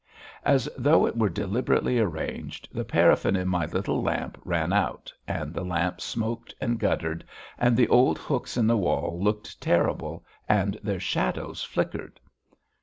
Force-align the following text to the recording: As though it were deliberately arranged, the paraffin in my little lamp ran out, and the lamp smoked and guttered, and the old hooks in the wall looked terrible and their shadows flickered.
As 0.43 0.67
though 0.79 1.05
it 1.05 1.15
were 1.15 1.29
deliberately 1.29 1.99
arranged, 1.99 2.67
the 2.73 2.83
paraffin 2.83 3.35
in 3.35 3.47
my 3.47 3.67
little 3.67 4.01
lamp 4.01 4.41
ran 4.43 4.73
out, 4.73 5.13
and 5.27 5.53
the 5.53 5.63
lamp 5.63 6.01
smoked 6.01 6.55
and 6.59 6.79
guttered, 6.79 7.23
and 7.55 7.77
the 7.77 7.87
old 7.87 8.17
hooks 8.17 8.57
in 8.57 8.65
the 8.65 8.75
wall 8.77 9.21
looked 9.23 9.61
terrible 9.61 10.25
and 10.49 10.79
their 10.81 10.99
shadows 10.99 11.61
flickered. 11.63 12.19